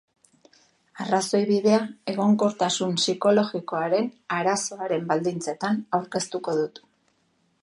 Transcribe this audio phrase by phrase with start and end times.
[1.03, 1.81] Arrazoibidea
[2.13, 6.87] egonkortasun psikologikoaren arazoaren baldintzetan aurkeztuko dut.